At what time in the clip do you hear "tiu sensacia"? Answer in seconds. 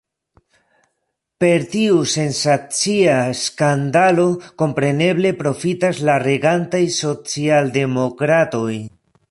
1.73-3.17